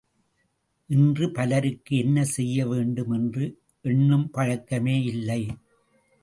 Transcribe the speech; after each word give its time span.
இன்று 0.89 1.31
பலருக்கு 1.31 1.97
என்ன 1.97 2.23
செய்யவேண்டும் 2.25 3.11
என்று 3.11 3.45
எண்ணும் 3.85 4.27
பழக்கமே 4.29 4.97
இல்லை! 5.03 5.41